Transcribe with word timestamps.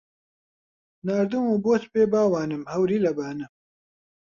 ناردوومە 1.05 1.57
بۆت 1.65 1.83
بێ 1.93 2.03
باوانم 2.13 2.63
هەوری 2.71 3.03
لە 3.05 3.11
بانە 3.17 3.47